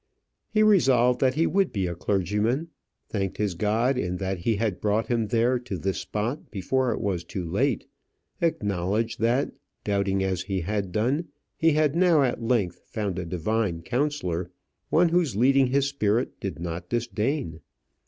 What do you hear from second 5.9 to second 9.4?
spot before it was too late; acknowledged